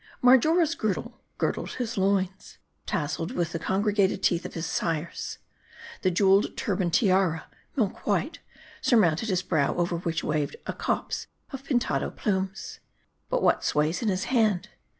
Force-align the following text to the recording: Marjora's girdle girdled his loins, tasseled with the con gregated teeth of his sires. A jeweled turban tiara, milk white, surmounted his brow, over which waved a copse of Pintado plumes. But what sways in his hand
Marjora's 0.19 0.73
girdle 0.73 1.21
girdled 1.37 1.73
his 1.73 1.95
loins, 1.95 2.57
tasseled 2.87 3.33
with 3.33 3.51
the 3.51 3.59
con 3.59 3.83
gregated 3.83 4.23
teeth 4.23 4.45
of 4.47 4.55
his 4.55 4.65
sires. 4.65 5.37
A 6.03 6.09
jeweled 6.09 6.57
turban 6.57 6.89
tiara, 6.89 7.45
milk 7.75 8.07
white, 8.07 8.39
surmounted 8.81 9.29
his 9.29 9.43
brow, 9.43 9.75
over 9.75 9.97
which 9.97 10.23
waved 10.23 10.55
a 10.65 10.73
copse 10.73 11.27
of 11.51 11.63
Pintado 11.63 12.09
plumes. 12.09 12.79
But 13.29 13.43
what 13.43 13.63
sways 13.63 14.01
in 14.01 14.07
his 14.07 14.23
hand 14.23 14.69